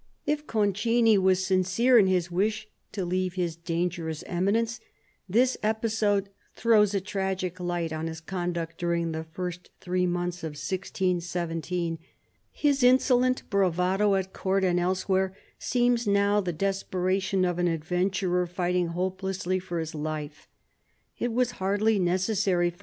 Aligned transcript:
If 0.25 0.47
Concini 0.47 1.19
was 1.19 1.45
sincere 1.45 1.99
in 1.99 2.07
his 2.07 2.31
wish 2.31 2.67
to 2.91 3.05
leave 3.05 3.35
his 3.35 3.55
dangerous 3.55 4.23
eminence, 4.25 4.79
this 5.29 5.59
episode 5.61 6.29
throws 6.55 6.95
a 6.95 6.99
tragic 6.99 7.59
light 7.59 7.93
on 7.93 8.07
his 8.07 8.19
conduct 8.19 8.79
during 8.79 9.11
the 9.11 9.23
first 9.23 9.69
three 9.79 10.07
months 10.07 10.39
of 10.43 10.53
1617. 10.53 11.99
His 12.51 12.81
insolent 12.81 13.47
bravado 13.51 14.15
at 14.15 14.33
Court 14.33 14.63
and 14.63 14.79
elsewhere 14.79 15.37
seems 15.59 16.07
now 16.07 16.41
the 16.41 16.51
desperation 16.51 17.45
of 17.45 17.59
an 17.59 17.67
adventurer 17.67 18.47
fighting 18.47 18.87
hopelessly 18.87 19.59
for 19.59 19.77
his 19.77 19.93
life. 19.93 20.47
It 21.19 21.31
was 21.31 21.51
hardly 21.61 21.99
necessary 21.99 22.71
for 22.71 22.77
M. 22.77 22.79